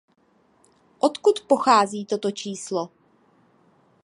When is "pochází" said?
1.47-2.05